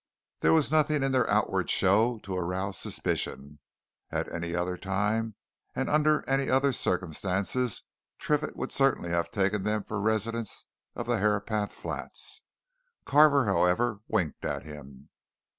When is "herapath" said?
11.19-11.71